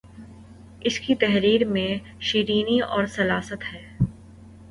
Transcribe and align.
اسکی 0.81 1.15
تحریر 1.15 1.65
میں 1.65 1.91
شیرینی 2.19 2.79
اور 2.81 3.05
سلاست 3.07 3.73
ہے 3.73 3.81